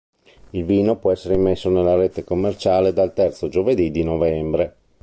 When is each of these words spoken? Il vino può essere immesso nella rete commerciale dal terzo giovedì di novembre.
Il 0.49 0.65
vino 0.65 0.97
può 0.97 1.11
essere 1.11 1.35
immesso 1.35 1.69
nella 1.69 1.93
rete 1.93 2.23
commerciale 2.23 2.91
dal 2.91 3.13
terzo 3.13 3.49
giovedì 3.49 3.91
di 3.91 4.01
novembre. 4.03 4.75